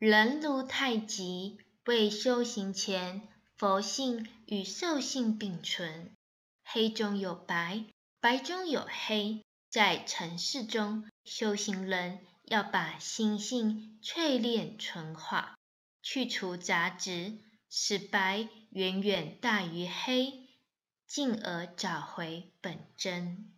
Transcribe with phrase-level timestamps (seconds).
[0.00, 6.16] 人如太极为修行前佛性与兽性并存。
[6.64, 7.84] 黑中有白
[8.18, 15.58] 白中有黑在尘世中修行人要把心性淬炼纯化。
[16.02, 17.36] 去除杂质
[17.68, 20.48] 使白远远大于黑
[21.06, 23.52] 进而找回本真。